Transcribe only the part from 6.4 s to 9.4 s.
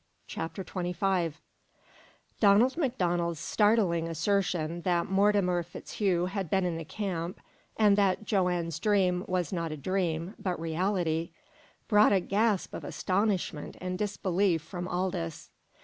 been in the camp, and that Joanne's dream